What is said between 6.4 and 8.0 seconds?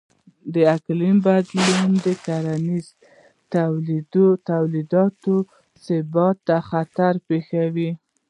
ته خطر پېښوي.